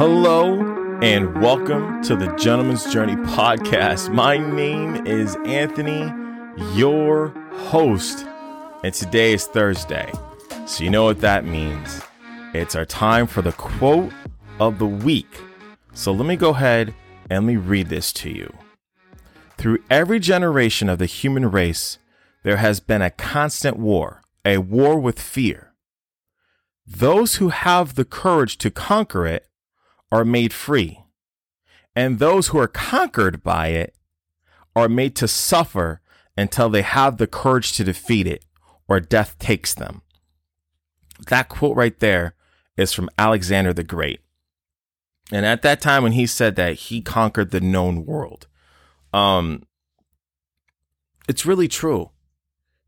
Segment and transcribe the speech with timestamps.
[0.00, 0.58] Hello
[1.02, 4.10] and welcome to the Gentleman's Journey podcast.
[4.10, 6.10] My name is Anthony,
[6.74, 8.24] your host,
[8.82, 10.10] and today is Thursday.
[10.64, 12.00] So, you know what that means.
[12.54, 14.10] It's our time for the quote
[14.58, 15.38] of the week.
[15.92, 16.94] So, let me go ahead
[17.28, 18.50] and let me read this to you.
[19.58, 21.98] Through every generation of the human race,
[22.42, 25.74] there has been a constant war, a war with fear.
[26.86, 29.44] Those who have the courage to conquer it
[30.12, 31.00] are made free,
[31.94, 33.94] and those who are conquered by it
[34.74, 36.00] are made to suffer
[36.36, 38.44] until they have the courage to defeat it
[38.88, 40.02] or death takes them.
[41.28, 42.34] That quote right there
[42.76, 44.20] is from Alexander the Great.
[45.32, 48.46] And at that time, when he said that, he conquered the known world.
[49.12, 49.64] Um,
[51.28, 52.10] it's really true.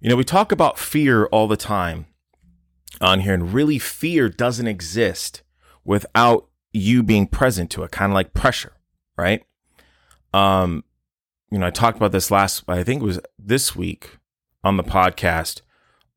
[0.00, 2.06] You know, we talk about fear all the time
[3.00, 5.42] on here, and really, fear doesn't exist
[5.84, 8.72] without you being present to it, kind of like pressure,
[9.16, 9.44] right?
[10.32, 10.84] Um,
[11.50, 14.18] you know, I talked about this last, I think it was this week
[14.64, 15.60] on the podcast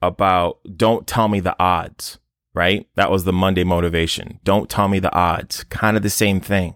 [0.02, 2.20] about don't tell me the odds,
[2.54, 2.88] right?
[2.96, 4.40] That was the Monday motivation.
[4.44, 5.64] Don't tell me the odds.
[5.66, 6.76] Kind of the same thing.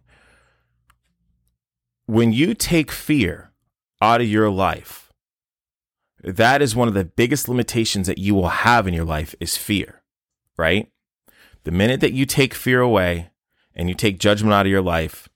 [2.05, 3.53] When you take fear
[4.01, 5.11] out of your life,
[6.23, 9.55] that is one of the biggest limitations that you will have in your life is
[9.55, 10.01] fear,
[10.57, 10.91] right?
[11.63, 13.29] The minute that you take fear away
[13.75, 15.29] and you take judgment out of your life,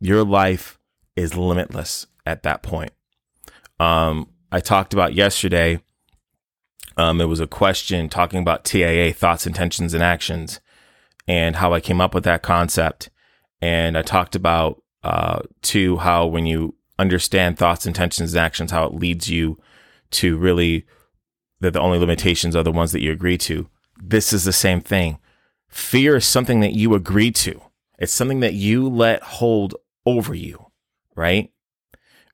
[0.00, 0.78] your life
[1.16, 2.92] is limitless at that point.
[3.78, 5.80] Um, I talked about yesterday.
[6.96, 10.60] Um, it was a question talking about TIA, thoughts, intentions, and actions,
[11.26, 13.10] and how I came up with that concept.
[13.60, 18.84] And I talked about uh, too how when you understand thoughts, intentions, and actions, how
[18.84, 19.58] it leads you
[20.12, 20.86] to really
[21.60, 23.68] that the only limitations are the ones that you agree to.
[24.00, 25.18] This is the same thing.
[25.72, 27.62] Fear is something that you agree to.
[27.98, 30.66] It's something that you let hold over you,
[31.16, 31.50] right?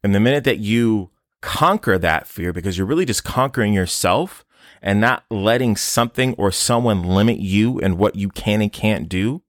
[0.02, 4.44] And the minute that you conquer that fear, because you're really just conquering yourself
[4.82, 9.42] and not letting something or someone limit you and what you can and can't do,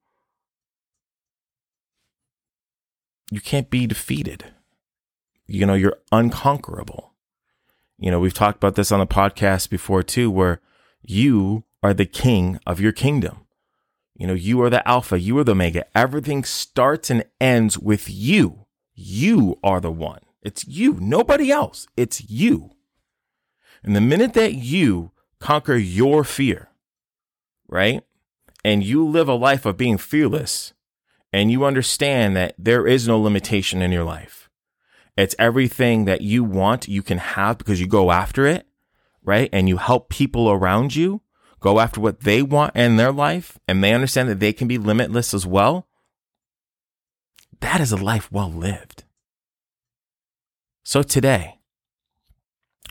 [3.31, 4.45] you can't be defeated.
[5.47, 7.15] You know, you're unconquerable.
[7.97, 10.61] You know, we've talked about this on the podcast before too, where
[11.01, 13.47] you are the king of your kingdom.
[14.19, 15.85] You know, you are the alpha, you are the omega.
[15.97, 18.65] Everything starts and ends with you.
[18.93, 20.19] You are the one.
[20.41, 21.87] It's you, nobody else.
[21.95, 22.71] It's you.
[23.81, 26.67] And the minute that you conquer your fear,
[27.69, 28.03] right?
[28.65, 30.73] And you live a life of being fearless
[31.31, 34.49] and you understand that there is no limitation in your life.
[35.15, 38.67] It's everything that you want, you can have because you go after it,
[39.23, 39.49] right?
[39.53, 41.21] And you help people around you
[41.59, 44.77] go after what they want in their life and they understand that they can be
[44.77, 45.87] limitless as well.
[47.59, 49.03] That is a life well lived.
[50.83, 51.59] So today,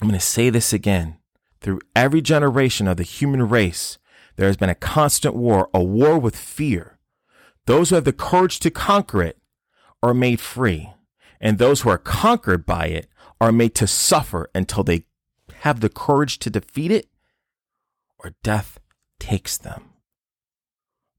[0.01, 1.17] I'm going to say this again.
[1.61, 3.99] Through every generation of the human race,
[4.37, 6.99] there has been a constant war, a war with fear.
[7.67, 9.39] Those who have the courage to conquer it
[10.01, 10.93] are made free,
[11.41, 13.09] and those who are conquered by it
[13.41, 15.05] are made to suffer until they
[15.63, 17.09] have the courage to defeat it
[18.19, 18.79] or death
[19.19, 19.91] takes them.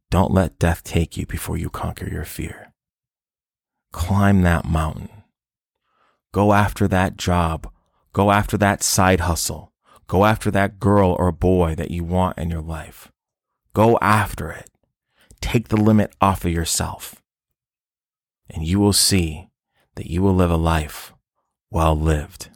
[0.10, 2.74] Don't let death take you before you conquer your fear.
[3.92, 5.10] Climb that mountain.
[6.32, 7.72] Go after that job.
[8.14, 9.72] Go after that side hustle.
[10.08, 13.12] Go after that girl or boy that you want in your life.
[13.74, 14.70] Go after it.
[15.42, 17.22] Take the limit off of yourself.
[18.50, 19.50] And you will see
[19.96, 21.14] that you will live a life
[21.72, 22.50] well lived.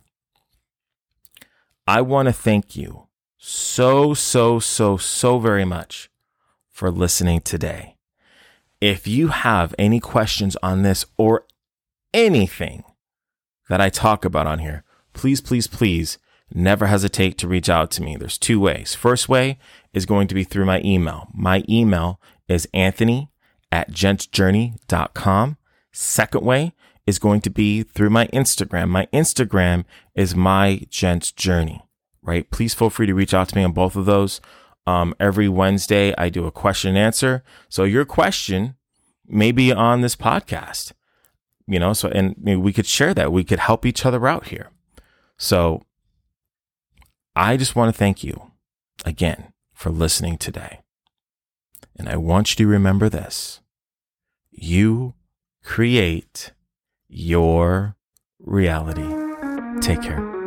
[1.86, 3.08] I want to thank you
[3.46, 6.10] so, so, so, so very much
[6.72, 7.98] for listening today.
[8.80, 11.46] If you have any questions on this or
[12.14, 12.86] anything
[13.68, 16.18] that I talk about on here, please, please, please
[16.54, 18.16] never hesitate to reach out to me.
[18.16, 18.96] There's two ways.
[18.96, 19.60] First way
[19.94, 21.28] is going to be through my email.
[21.34, 23.30] My email is anthony
[23.74, 25.58] at gentsjourney.com.
[25.92, 26.74] Second way
[27.06, 28.88] is going to be through my Instagram.
[28.88, 29.84] My Instagram
[30.16, 31.82] is my gents journey,
[32.24, 32.50] right?
[32.50, 34.42] Please feel free to reach out to me on both of those.
[34.86, 37.44] Um, every Wednesday, I do a question and answer.
[37.70, 38.76] So your question
[39.28, 40.94] may be on this podcast
[41.68, 44.70] you know so and we could share that we could help each other out here
[45.38, 45.84] so
[47.36, 48.52] i just want to thank you
[49.06, 50.82] again for listening today
[51.98, 53.62] and i want you to remember this
[54.52, 55.14] you
[55.64, 56.52] create
[57.08, 57.96] your
[58.40, 59.08] reality
[59.82, 60.43] take care